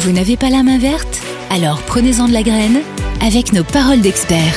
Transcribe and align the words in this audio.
Vous 0.00 0.12
n'avez 0.12 0.36
pas 0.36 0.48
la 0.48 0.62
main 0.62 0.78
verte? 0.78 1.20
Alors 1.50 1.82
prenez-en 1.82 2.28
de 2.28 2.32
la 2.32 2.44
graine 2.44 2.82
avec 3.20 3.52
nos 3.52 3.64
paroles 3.64 4.00
d'experts. 4.00 4.54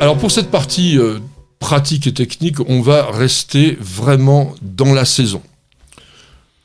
Alors 0.00 0.16
pour 0.16 0.30
cette 0.30 0.52
partie 0.52 0.96
euh, 0.96 1.18
pratique 1.58 2.06
et 2.06 2.14
technique, 2.14 2.60
on 2.60 2.80
va 2.80 3.10
rester 3.10 3.76
vraiment 3.80 4.54
dans 4.62 4.94
la 4.94 5.04
saison. 5.04 5.42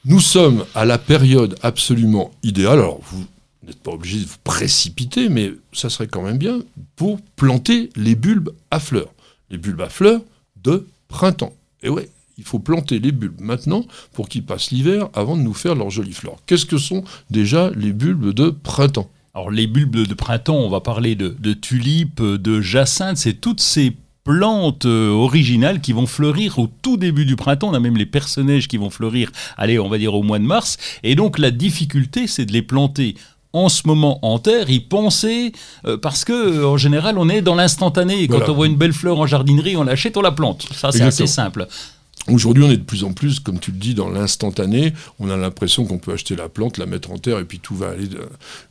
Nous 0.06 0.20
sommes 0.20 0.64
à 0.76 0.86
la 0.86 1.00
période 1.00 1.58
absolument 1.64 2.30
idéale. 2.44 2.78
Alors 2.78 3.00
vous 3.12 3.26
n'êtes 3.66 3.82
pas 3.82 3.92
obligé 3.92 4.20
de 4.20 4.26
vous 4.26 4.38
précipiter, 4.44 5.28
mais 5.28 5.54
ça 5.74 5.90
serait 5.90 6.08
quand 6.08 6.22
même 6.22 6.38
bien 6.38 6.60
pour 6.96 7.20
planter 7.36 7.90
les 7.96 8.14
bulbes 8.14 8.52
à 8.70 8.80
fleurs. 8.80 9.12
Les 9.50 9.58
bulbes 9.58 9.82
à 9.82 9.90
fleurs 9.90 10.22
de 10.64 10.88
printemps. 11.08 11.54
Et 11.82 11.90
ouais, 11.90 12.10
il 12.38 12.44
faut 12.44 12.60
planter 12.60 13.00
les 13.00 13.12
bulbes 13.12 13.40
maintenant 13.40 13.86
pour 14.14 14.30
qu'ils 14.30 14.44
passent 14.44 14.72
l'hiver 14.72 15.10
avant 15.14 15.36
de 15.38 15.42
nous 15.42 15.54
faire 15.54 15.76
leurs 15.76 15.90
jolies 15.90 16.14
fleurs. 16.14 16.38
Qu'est-ce 16.48 16.66
que 16.66 16.78
sont 16.78 17.04
déjà 17.30 17.72
les 17.76 17.94
bulbes 17.94 18.34
de 18.34 18.50
printemps 18.50 19.10
Alors 19.34 19.52
les 19.52 19.68
bulbes 19.68 20.08
de 20.08 20.14
printemps, 20.14 20.56
on 20.58 20.70
va 20.70 20.80
parler 20.82 21.16
de, 21.16 21.36
de 21.40 21.54
tulipes, 21.54 22.22
de 22.22 22.62
jacinthes, 22.62 23.18
c'est 23.18 23.34
toutes 23.40 23.62
ces 23.62 23.96
plantes 24.24 24.86
euh, 24.86 25.10
originales 25.10 25.82
qui 25.82 25.94
vont 25.94 26.06
fleurir 26.06 26.60
au 26.60 26.70
tout 26.84 26.96
début 26.96 27.26
du 27.26 27.36
printemps. 27.36 27.70
On 27.70 27.74
a 27.74 27.80
même 27.80 27.98
les 27.98 28.06
personnages 28.06 28.68
qui 28.68 28.78
vont 28.78 28.92
fleurir, 28.92 29.32
allez, 29.58 29.80
on 29.80 29.90
va 29.90 29.98
dire 29.98 30.14
au 30.14 30.22
mois 30.22 30.38
de 30.38 30.44
mars. 30.44 30.78
Et 31.04 31.16
donc 31.16 31.40
la 31.40 31.50
difficulté, 31.50 32.28
c'est 32.28 32.46
de 32.46 32.54
les 32.54 32.62
planter 32.62 33.16
en 33.54 33.68
ce 33.68 33.86
moment 33.86 34.20
en 34.26 34.40
terre, 34.40 34.70
y 34.70 34.80
penser, 34.80 35.52
euh, 35.86 35.98
parce 35.98 36.24
que 36.24 36.32
euh, 36.32 36.68
en 36.68 36.78
général, 36.78 37.18
on 37.18 37.28
est 37.30 37.42
dans 37.42 37.56
l'instantané. 37.56 38.28
Quand 38.28 38.38
Voilà. 38.38 38.52
on 38.54 38.56
voit 38.56 38.68
une 38.68 38.78
belle 38.78 38.94
fleur 38.94 39.20
en 39.20 39.26
jardinerie, 39.26 39.76
on 39.76 39.84
l'achète, 39.84 40.16
on 40.16 40.22
la 40.22 40.32
plante. 40.32 40.68
Ça, 40.74 40.92
c'est 40.92 41.02
assez 41.02 41.28
simple. 41.28 41.68
Aujourd'hui, 42.28 42.64
on 42.64 42.70
est 42.70 42.78
de 42.78 42.84
plus 42.84 43.04
en 43.04 43.14
plus, 43.14 43.40
comme 43.40 43.60
tu 43.60 43.72
le 43.72 43.78
dis, 43.78 43.96
dans 43.96 44.10
l'instantané. 44.10 44.94
On 45.20 45.30
a 45.30 45.38
l'impression 45.38 45.86
qu'on 45.86 45.98
peut 45.98 46.14
acheter 46.14 46.36
la 46.36 46.50
plante, 46.50 46.78
la 46.78 46.86
mettre 46.86 47.12
en 47.12 47.18
terre 47.18 47.40
et 47.40 47.46
puis 47.46 47.60
tout 47.60 47.76
va 47.76 47.90
aller 47.90 48.08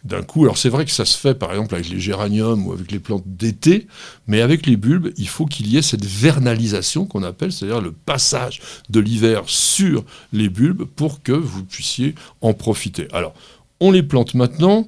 d'un- 0.04 0.22
coup. 0.22 0.44
Alors 0.44 0.56
c'est 0.56 0.68
vrai 0.68 0.84
que 0.84 0.90
ça 0.92 1.04
se 1.04 1.16
fait 1.18 1.34
par 1.34 1.50
exemple 1.50 1.74
avec 1.74 1.88
les 1.88 1.98
géraniums 1.98 2.66
ou 2.66 2.72
avec 2.72 2.92
les 2.92 3.00
plantes 3.00 3.24
d'été, 3.26 3.88
mais 4.28 4.40
avec 4.40 4.66
les 4.66 4.76
bulbes, 4.76 5.12
il 5.16 5.28
faut 5.28 5.46
qu'il 5.46 5.66
y 5.66 5.76
ait 5.76 5.82
cette 5.82 6.04
vernalisation 6.04 7.06
qu'on 7.06 7.22
appelle, 7.22 7.52
c'est-à-dire 7.52 7.80
le 7.80 7.92
passage 7.92 8.60
de 8.88 9.00
l'hiver 9.00 9.42
sur 9.46 10.04
les 10.32 10.48
bulbes 10.48 10.84
pour 10.84 11.22
que 11.22 11.32
vous 11.32 11.64
puissiez 11.64 12.14
en 12.42 12.52
profiter. 12.54 13.08
Alors, 13.12 13.34
on 13.80 13.90
les 13.90 14.02
plante 14.02 14.34
maintenant, 14.34 14.86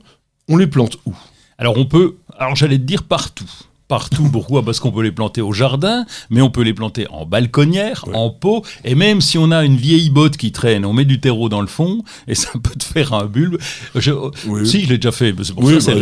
on 0.48 0.56
les 0.56 0.66
plante 0.66 0.98
où? 1.06 1.14
Alors 1.58 1.76
on 1.78 1.86
peut, 1.86 2.16
alors 2.38 2.54
j'allais 2.56 2.78
te 2.78 2.84
dire 2.84 3.02
partout. 3.02 3.50
Partout, 3.92 4.30
pourquoi? 4.32 4.64
Parce 4.64 4.80
qu'on 4.80 4.90
peut 4.90 5.02
les 5.02 5.12
planter 5.12 5.42
au 5.42 5.52
jardin, 5.52 6.06
mais 6.30 6.40
on 6.40 6.48
peut 6.48 6.62
les 6.62 6.72
planter 6.72 7.06
en 7.10 7.26
balconnière, 7.26 8.04
Ouais. 8.08 8.14
en 8.16 8.30
pot, 8.30 8.64
et 8.86 8.94
même 8.94 9.20
si 9.20 9.36
on 9.36 9.50
a 9.50 9.64
une 9.66 9.76
vieille 9.76 10.08
botte 10.08 10.38
qui 10.38 10.50
traîne, 10.50 10.86
on 10.86 10.94
met 10.94 11.04
du 11.04 11.20
terreau 11.20 11.50
dans 11.50 11.60
le 11.60 11.66
fond, 11.66 12.02
et 12.26 12.34
ça 12.34 12.48
peut 12.52 12.70
te 12.78 12.84
faire 12.84 13.12
un 13.12 13.26
bulbe. 13.26 13.58
Je- 13.94 14.12
Oui. 14.46 14.66
Si, 14.66 14.80
je 14.84 14.88
l'ai 14.88 14.96
déjà 14.96 15.12
fait, 15.12 15.34
c'est 15.42 15.52
pour 15.52 15.64
Oui, 15.64 15.74
ça, 15.82 15.92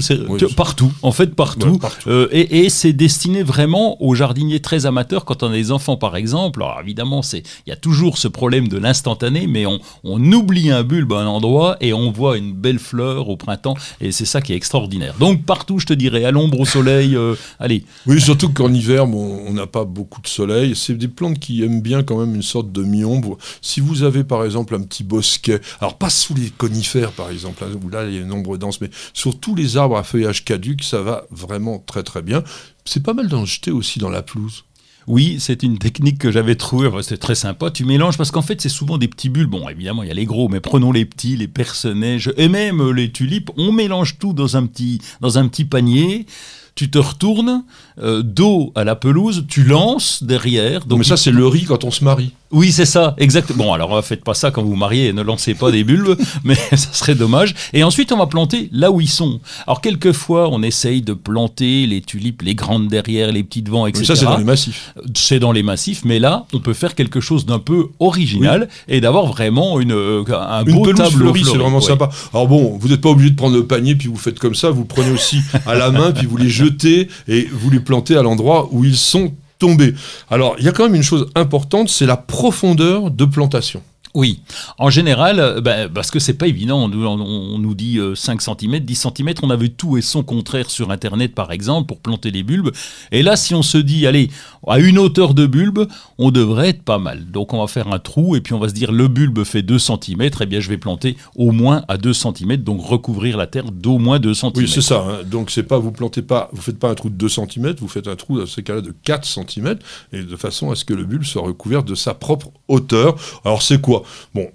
c'est- 0.00 0.14
bah, 0.14 0.24
oui, 0.28 0.40
partout, 0.54 0.92
en 1.02 1.10
fait 1.10 1.34
partout. 1.34 1.70
Ouais, 1.70 1.78
partout. 1.78 2.08
Euh, 2.08 2.28
et 2.30 2.60
et 2.66 2.68
c'est 2.70 2.92
destiné 2.92 3.42
vraiment 3.42 4.00
aux 4.00 4.14
jardiniers 4.14 4.60
très 4.60 4.86
amateurs 4.86 5.24
quand 5.24 5.42
on 5.42 5.48
a 5.50 5.54
des 5.54 5.72
enfants, 5.72 5.96
par 5.96 6.14
exemple. 6.14 6.62
Alors 6.62 6.78
évidemment, 6.80 7.20
c'est 7.22 7.42
il 7.66 7.70
y 7.70 7.72
a 7.72 7.76
toujours 7.76 8.16
ce 8.18 8.28
problème 8.28 8.68
de 8.68 8.78
l'instantané, 8.78 9.48
mais 9.48 9.66
on, 9.66 9.80
on 10.04 10.22
oublie 10.32 10.70
un 10.70 10.84
bulbe 10.84 11.12
à 11.14 11.18
un 11.22 11.26
endroit 11.26 11.76
et 11.80 11.92
on 11.92 12.12
voit 12.12 12.38
une 12.38 12.52
belle 12.52 12.78
fleur 12.78 13.28
au 13.28 13.36
printemps, 13.36 13.74
et 14.00 14.12
c'est 14.12 14.24
ça 14.24 14.40
qui 14.40 14.52
est 14.52 14.56
extraordinaire. 14.56 15.14
Donc 15.18 15.42
partout, 15.44 15.80
je 15.80 15.86
te 15.86 15.94
dirais, 15.94 16.24
à 16.24 16.30
l'ombre, 16.30 16.60
au 16.60 16.64
soleil, 16.64 17.16
euh, 17.16 17.34
allez. 17.58 17.84
Oui, 18.06 18.20
surtout 18.20 18.50
qu'en 18.50 18.72
hiver, 18.72 19.06
bon, 19.06 19.44
on 19.46 19.52
n'a 19.52 19.66
pas 19.66 19.84
beaucoup 19.84 20.20
de 20.20 20.26
soleil. 20.26 20.74
C'est 20.76 20.94
des 20.94 21.08
plantes 21.08 21.38
qui 21.38 21.62
aiment 21.62 21.80
bien 21.80 22.02
quand 22.02 22.18
même 22.18 22.34
une 22.34 22.42
sorte 22.42 22.72
de 22.72 22.82
mi-ombre. 22.82 23.38
Si 23.62 23.80
vous 23.80 24.02
avez 24.02 24.24
par 24.24 24.44
exemple 24.44 24.74
un 24.74 24.82
petit 24.82 25.04
bosquet, 25.04 25.60
alors 25.80 25.98
pas 25.98 26.10
sous 26.10 26.34
les 26.34 26.50
conifères 26.50 27.12
par 27.12 27.30
exemple, 27.30 27.64
hein, 27.64 27.78
où 27.82 27.88
là 27.88 28.06
il 28.06 28.14
y 28.14 28.18
a 28.18 28.20
une 28.20 28.32
ombre 28.32 28.56
dense, 28.56 28.80
mais 28.80 28.90
sur 29.12 29.38
tous 29.38 29.54
les 29.54 29.76
arbres 29.76 29.96
à 29.96 30.02
feuillage 30.02 30.44
caduc, 30.44 30.82
ça 30.82 31.02
va 31.02 31.24
vraiment 31.30 31.78
très 31.78 32.02
très 32.02 32.22
bien. 32.22 32.42
C'est 32.84 33.02
pas 33.02 33.14
mal 33.14 33.28
d'en 33.28 33.44
jeter 33.44 33.70
aussi 33.70 33.98
dans 33.98 34.10
la 34.10 34.22
pelouse. 34.22 34.64
Oui, 35.06 35.38
c'est 35.40 35.62
une 35.62 35.78
technique 35.78 36.18
que 36.18 36.30
j'avais 36.30 36.54
trouvée. 36.54 36.86
Enfin, 36.86 37.02
c'est 37.02 37.16
très 37.16 37.34
sympa. 37.34 37.70
Tu 37.70 37.84
mélanges 37.84 38.16
parce 38.16 38.30
qu'en 38.30 38.42
fait, 38.42 38.60
c'est 38.60 38.68
souvent 38.68 38.98
des 38.98 39.08
petits 39.08 39.28
bulbes. 39.28 39.50
Bon, 39.50 39.68
évidemment, 39.68 40.02
il 40.02 40.08
y 40.08 40.12
a 40.12 40.14
les 40.14 40.26
gros, 40.26 40.48
mais 40.48 40.60
prenons 40.60 40.92
les 40.92 41.04
petits, 41.04 41.36
les 41.36 41.48
personnages 41.48 42.32
et 42.36 42.48
même 42.48 42.90
les 42.92 43.10
tulipes. 43.10 43.50
On 43.56 43.72
mélange 43.72 44.18
tout 44.18 44.32
dans 44.32 44.56
un 44.56 44.66
petit, 44.66 45.00
dans 45.20 45.38
un 45.38 45.48
petit 45.48 45.64
panier. 45.64 46.26
Tu 46.74 46.90
te 46.90 46.98
retournes, 46.98 47.64
euh, 48.02 48.22
dos 48.22 48.72
à 48.74 48.84
la 48.84 48.96
pelouse, 48.96 49.44
tu 49.48 49.64
lances 49.64 50.22
derrière. 50.22 50.86
Donc, 50.86 50.98
mais 50.98 51.04
ça, 51.04 51.16
c'est 51.16 51.30
le 51.30 51.46
riz 51.46 51.64
quand 51.64 51.84
on 51.84 51.90
se 51.90 52.04
marie. 52.04 52.32
Oui, 52.52 52.72
c'est 52.72 52.86
ça, 52.86 53.14
exactement. 53.18 53.64
Bon, 53.64 53.72
alors 53.72 53.94
euh, 53.94 54.02
faites 54.02 54.24
pas 54.24 54.34
ça 54.34 54.50
quand 54.50 54.62
vous 54.62 54.70
vous 54.70 54.76
mariez, 54.76 55.12
ne 55.12 55.22
lancez 55.22 55.54
pas 55.54 55.70
des 55.70 55.84
bulbes, 55.84 56.16
mais 56.44 56.54
ça 56.70 56.92
serait 56.92 57.14
dommage. 57.14 57.54
Et 57.72 57.84
ensuite, 57.84 58.10
on 58.10 58.16
va 58.16 58.26
planter 58.26 58.68
là 58.72 58.90
où 58.90 59.00
ils 59.00 59.08
sont. 59.08 59.40
Alors, 59.66 59.80
quelquefois, 59.80 60.48
on 60.50 60.62
essaye 60.62 61.02
de 61.02 61.12
planter 61.12 61.86
les 61.86 62.00
tulipes, 62.00 62.42
les 62.42 62.54
grandes 62.54 62.88
derrière, 62.88 63.30
les 63.30 63.44
petites 63.44 63.66
devant, 63.66 63.86
etc. 63.86 64.00
Mais 64.00 64.06
ça, 64.06 64.16
c'est 64.16 64.24
dans 64.24 64.38
les 64.38 64.44
massifs. 64.44 64.94
C'est 65.14 65.38
dans 65.38 65.52
les 65.52 65.62
massifs, 65.62 66.04
mais 66.04 66.18
là, 66.18 66.46
on 66.52 66.58
peut 66.58 66.72
faire 66.72 66.94
quelque 66.94 67.20
chose 67.20 67.46
d'un 67.46 67.58
peu 67.58 67.88
original 68.00 68.68
et 68.88 69.00
d'avoir 69.00 69.26
vraiment 69.26 69.78
une, 69.78 69.92
euh, 69.92 70.24
un 70.28 70.64
Une 70.64 70.74
beau 70.74 70.82
pelouse 70.82 70.96
tableau 70.96 71.18
fleurie, 71.18 71.44
c'est 71.44 71.56
vraiment 71.56 71.78
ouais. 71.78 71.84
sympa. 71.84 72.10
Alors 72.32 72.48
bon, 72.48 72.76
vous 72.80 72.88
n'êtes 72.88 73.00
pas 73.00 73.10
obligé 73.10 73.30
de 73.30 73.36
prendre 73.36 73.56
le 73.56 73.66
panier 73.66 73.94
puis 73.94 74.08
vous 74.08 74.16
faites 74.16 74.38
comme 74.38 74.54
ça, 74.54 74.70
vous 74.70 74.80
le 74.80 74.86
prenez 74.86 75.10
aussi 75.10 75.40
à 75.66 75.74
la 75.74 75.90
main 75.90 76.12
puis 76.12 76.26
vous 76.26 76.36
les 76.36 76.48
jetez 76.60 77.08
et 77.28 77.48
vous 77.50 77.70
les 77.70 77.80
plantez 77.80 78.16
à 78.16 78.22
l'endroit 78.22 78.68
où 78.72 78.84
ils 78.84 78.96
sont 78.96 79.34
tombés. 79.58 79.94
Alors, 80.30 80.56
il 80.58 80.64
y 80.64 80.68
a 80.68 80.72
quand 80.72 80.84
même 80.84 80.94
une 80.94 81.02
chose 81.02 81.28
importante, 81.34 81.88
c'est 81.88 82.06
la 82.06 82.16
profondeur 82.16 83.10
de 83.10 83.24
plantation. 83.24 83.82
Oui, 84.14 84.40
en 84.78 84.90
général, 84.90 85.38
euh, 85.38 85.60
ben, 85.60 85.88
parce 85.88 86.10
que 86.10 86.18
c'est 86.18 86.34
pas 86.34 86.48
évident, 86.48 86.78
on, 86.84 86.88
nous- 86.88 87.06
on- 87.06 87.20
on 87.54 87.58
nous 87.58 87.74
dit 87.74 87.98
euh, 87.98 88.16
5 88.16 88.42
cm, 88.42 88.80
10 88.80 88.94
cm, 88.96 89.34
on 89.42 89.50
a 89.50 89.56
vu 89.56 89.70
tout 89.70 89.96
et 89.96 90.02
son 90.02 90.24
contraire 90.24 90.68
sur 90.68 90.90
Internet 90.90 91.32
par 91.34 91.52
exemple 91.52 91.86
pour 91.86 91.98
planter 92.00 92.32
les 92.32 92.42
bulbes. 92.42 92.70
Et 93.12 93.22
là, 93.22 93.36
si 93.36 93.54
on 93.54 93.62
se 93.62 93.78
dit, 93.78 94.08
allez, 94.08 94.28
à 94.66 94.80
une 94.80 94.98
hauteur 94.98 95.32
de 95.32 95.46
bulbe, 95.46 95.86
on 96.18 96.32
devrait 96.32 96.70
être 96.70 96.82
pas 96.82 96.98
mal. 96.98 97.30
Donc 97.30 97.52
on 97.54 97.60
va 97.60 97.68
faire 97.68 97.86
un 97.92 98.00
trou 98.00 98.34
et 98.34 98.40
puis 98.40 98.52
on 98.52 98.58
va 98.58 98.68
se 98.68 98.74
dire, 98.74 98.90
le 98.90 99.06
bulbe 99.06 99.44
fait 99.44 99.62
2 99.62 99.78
cm, 99.78 100.22
et 100.40 100.46
bien 100.46 100.58
je 100.58 100.68
vais 100.68 100.76
planter 100.78 101.16
au 101.36 101.52
moins 101.52 101.84
à 101.86 101.96
2 101.96 102.12
cm, 102.12 102.56
donc 102.56 102.84
recouvrir 102.84 103.36
la 103.36 103.46
terre 103.46 103.70
d'au 103.70 103.98
moins 103.98 104.18
2 104.18 104.34
cm. 104.34 104.52
Oui, 104.56 104.68
c'est 104.68 104.80
ça. 104.82 105.04
hein. 105.08 105.18
Donc 105.24 105.50
c'est 105.52 105.62
pas 105.62 105.78
vous 105.78 105.92
plantez 105.92 106.22
pas, 106.22 106.50
vous 106.52 106.60
faites 106.62 106.78
pas 106.80 106.90
un 106.90 106.94
trou 106.94 107.10
de 107.10 107.14
2 107.14 107.28
cm, 107.28 107.74
vous 107.78 107.86
faites 107.88 108.08
un 108.08 108.16
trou 108.16 108.40
dans 108.40 108.46
ce 108.46 108.60
cas-là 108.60 108.80
de 108.80 108.92
4 109.04 109.24
cm 109.24 109.76
et 110.12 110.22
de 110.22 110.36
façon 110.36 110.72
à 110.72 110.74
ce 110.74 110.84
que 110.84 110.94
le 110.94 111.04
bulbe 111.04 111.22
soit 111.22 111.42
recouvert 111.42 111.84
de 111.84 111.94
sa 111.94 112.12
propre 112.14 112.48
hauteur. 112.66 113.14
Alors 113.44 113.62
c'est 113.62 113.80
quoi? 113.80 113.99
Bon, 114.34 114.48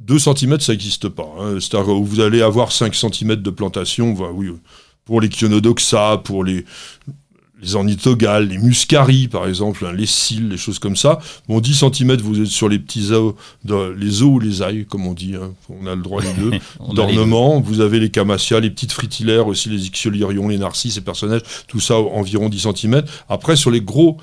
2 0.00 0.18
cm 0.18 0.60
ça 0.60 0.72
n'existe 0.72 1.08
pas. 1.08 1.28
hein. 1.40 1.58
C'est-à-dire 1.60 1.86
que 1.86 2.02
vous 2.02 2.20
allez 2.20 2.42
avoir 2.42 2.72
5 2.72 2.94
cm 2.94 3.36
de 3.36 3.50
plantation, 3.50 4.12
bah 4.12 4.28
oui, 4.32 4.48
pour 5.04 5.20
les 5.20 5.30
Chionodoxa, 5.30 6.18
pour 6.24 6.44
les 6.44 6.64
les 7.62 7.76
ornithogales, 7.76 8.48
les 8.48 8.58
muscaries 8.58 9.26
par 9.28 9.46
exemple, 9.48 9.86
hein, 9.86 9.92
les 9.94 10.04
cils, 10.04 10.50
les 10.50 10.58
choses 10.58 10.78
comme 10.78 10.96
ça. 10.96 11.18
Bon, 11.48 11.60
10 11.60 11.84
cm, 11.94 12.16
vous 12.20 12.40
êtes 12.42 12.48
sur 12.48 12.68
les 12.68 12.78
petits 12.78 13.10
os, 13.12 13.32
les 13.96 14.22
os 14.22 14.28
ou 14.28 14.38
les 14.38 14.62
ailes, 14.62 14.84
comme 14.84 15.06
on 15.06 15.14
dit. 15.14 15.34
hein. 15.34 15.54
On 15.70 15.86
a 15.86 15.94
le 15.94 16.02
droit 16.02 16.20
les 16.26 16.32
deux. 16.34 16.50
D'ornement, 16.92 17.60
vous 17.60 17.80
avez 17.80 18.00
les 18.00 18.10
camassias, 18.10 18.60
les 18.60 18.68
petites 18.70 18.92
fritillaires, 18.92 19.46
aussi 19.46 19.70
les 19.70 19.86
ixiolirions, 19.86 20.48
les 20.48 20.58
narcisses, 20.58 20.96
les 20.96 21.00
personnages, 21.00 21.40
tout 21.66 21.80
ça 21.80 21.96
environ 21.96 22.50
10 22.50 22.66
cm. 22.76 23.02
Après, 23.30 23.56
sur 23.56 23.70
les 23.70 23.80
gros 23.80 24.18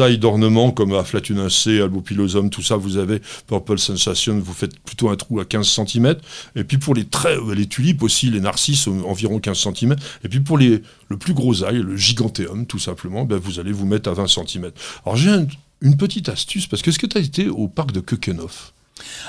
ailes 0.00 0.18
d'ornement, 0.18 0.70
comme 0.70 0.92
Aflatunacea, 0.94 1.82
Albopilosum, 1.84 2.50
tout 2.50 2.62
ça, 2.62 2.76
vous 2.76 2.96
avez 2.96 3.20
Purple 3.46 3.78
Sensation, 3.78 4.38
vous 4.38 4.52
faites 4.52 4.78
plutôt 4.80 5.08
un 5.10 5.16
trou 5.16 5.40
à 5.40 5.44
15 5.44 5.66
cm. 5.68 6.16
Et 6.56 6.64
puis 6.64 6.78
pour 6.78 6.94
les 6.94 7.04
très, 7.04 7.36
les 7.54 7.66
tulipes 7.66 8.02
aussi, 8.02 8.30
les 8.30 8.40
narcisses, 8.40 8.88
environ 8.88 9.38
15 9.38 9.58
cm. 9.74 9.96
Et 10.24 10.28
puis 10.28 10.40
pour 10.40 10.58
les, 10.58 10.82
le 11.08 11.16
plus 11.16 11.34
gros 11.34 11.64
ail, 11.64 11.78
le 11.78 11.96
giganteum, 11.96 12.66
tout 12.66 12.78
simplement, 12.78 13.24
ben 13.24 13.38
vous 13.38 13.60
allez 13.60 13.72
vous 13.72 13.86
mettre 13.86 14.10
à 14.10 14.14
20 14.14 14.26
cm. 14.26 14.70
Alors 15.04 15.16
j'ai 15.16 15.30
un- 15.30 15.46
une 15.82 15.96
petite 15.96 16.28
astuce, 16.28 16.66
parce 16.66 16.82
que 16.82 16.90
est-ce 16.90 16.98
que 16.98 17.06
tu 17.06 17.16
as 17.16 17.20
été 17.22 17.48
au 17.48 17.66
parc 17.68 17.92
de 17.92 18.00
Kökenhof 18.00 18.72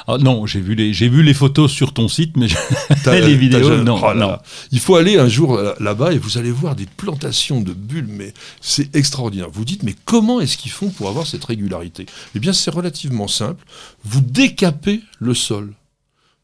Ah, 0.07 0.17
non, 0.17 0.45
j'ai 0.45 0.61
vu, 0.61 0.75
les, 0.75 0.93
j'ai 0.93 1.09
vu 1.09 1.23
les 1.23 1.33
photos 1.33 1.71
sur 1.71 1.93
ton 1.93 2.07
site, 2.07 2.37
mais 2.37 2.47
les 3.05 3.35
vidéos, 3.35 3.83
non, 3.83 3.99
oh 4.01 4.07
là 4.07 4.13
non. 4.13 4.27
là. 4.27 4.43
Il 4.71 4.79
faut 4.79 4.95
aller 4.95 5.17
un 5.17 5.27
jour 5.27 5.55
euh, 5.55 5.73
là-bas 5.79 6.13
et 6.13 6.17
vous 6.17 6.37
allez 6.37 6.51
voir 6.51 6.75
des 6.75 6.85
plantations 6.85 7.61
de 7.61 7.73
bulbes, 7.73 8.09
mais 8.09 8.33
c'est 8.61 8.95
extraordinaire. 8.95 9.49
Vous 9.51 9.65
dites, 9.65 9.83
mais 9.83 9.95
comment 10.05 10.41
est-ce 10.41 10.57
qu'ils 10.57 10.71
font 10.71 10.89
pour 10.89 11.09
avoir 11.09 11.27
cette 11.27 11.43
régularité? 11.45 12.05
Eh 12.35 12.39
bien, 12.39 12.53
c'est 12.53 12.71
relativement 12.71 13.27
simple. 13.27 13.63
Vous 14.03 14.21
décapez 14.21 15.01
le 15.19 15.33
sol, 15.33 15.73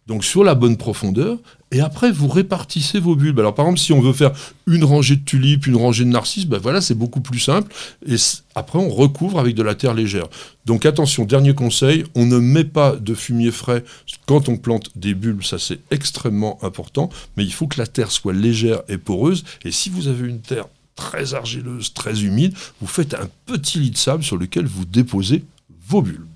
donc 0.07 0.24
sur 0.24 0.44
la 0.44 0.56
bonne 0.56 0.77
profondeur, 0.77 1.38
et 1.71 1.81
après 1.81 2.12
vous 2.12 2.30
répartissez 2.30 3.00
vos 3.00 3.15
bulbes. 3.15 3.39
Alors, 3.39 3.54
par 3.54 3.65
exemple, 3.65 3.80
si 3.80 3.92
on 3.92 4.00
veut 4.00 4.13
faire 4.13 4.31
une 4.65 4.86
rangée 4.86 5.18
de 5.18 5.24
tulipes, 5.24 5.68
une 5.68 5.75
rangée 5.75 6.06
de 6.06 6.09
narcisses, 6.09 6.45
ben 6.45 6.59
voilà, 6.59 6.80
c'est 6.80 6.95
beaucoup 6.95 7.19
plus 7.19 7.39
simple. 7.39 7.74
Et 8.07 8.15
après, 8.56 8.80
on 8.80 8.89
recouvre 8.89 9.38
avec 9.38 9.54
de 9.54 9.63
la 9.63 9.75
terre 9.75 9.94
légère. 9.94 10.27
Donc 10.65 10.86
attention, 10.86 11.25
dernier 11.25 11.54
conseil, 11.54 12.06
on 12.15 12.25
ne 12.25 12.39
met 12.39 12.63
pas 12.63 12.95
de 12.95 13.13
fumier 13.13 13.51
frais 13.51 13.83
quand 14.25 14.48
on 14.50 14.57
plante 14.57 14.92
des 14.95 15.13
bulbes, 15.13 15.44
ça 15.44 15.59
c'est 15.59 15.80
extrêmement 15.92 16.57
important, 16.63 17.10
mais 17.36 17.44
il 17.44 17.53
faut 17.53 17.68
que 17.68 17.80
la 17.80 17.88
terre 17.88 18.12
soit 18.12 18.33
légère 18.33 18.81
et 18.88 18.98
poreuse, 18.98 19.44
et 19.63 19.71
si 19.71 19.89
vous 19.89 20.07
avez 20.07 20.27
une 20.27 20.42
terre 20.42 20.65
très 20.95 21.33
argileuse, 21.33 21.94
très 21.94 22.24
humide, 22.24 22.53
vous 22.81 22.88
faites 22.88 23.13
un 23.13 23.30
petit 23.45 23.80
lit 23.80 23.92
de 23.92 23.98
sable 23.98 24.24
sur 24.24 24.38
lequel 24.38 24.65
vous 24.65 24.86
déposez 24.86 25.44
vos 25.88 26.01
bulbes. 26.01 26.27